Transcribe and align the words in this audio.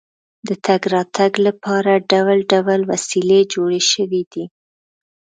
د 0.47 0.49
تګ 0.65 0.81
راتګ 0.93 1.31
لپاره 1.47 2.03
ډول 2.11 2.39
ډول 2.51 2.79
وسیلې 2.91 3.39
جوړې 3.53 3.81
شوې 3.91 4.21
دي. 4.31 4.45